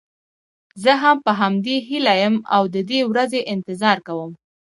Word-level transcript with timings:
زه 0.83 0.91
هم 1.01 1.17
په 1.25 1.31
همدې 1.41 1.75
هیله 1.87 2.13
یم 2.21 2.35
او 2.55 2.63
د 2.73 2.77
دې 2.89 2.99
ورځې 3.11 3.41
انتظار 3.53 3.97
کوم. 4.07 4.31